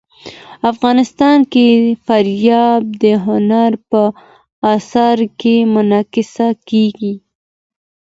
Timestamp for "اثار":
4.75-5.17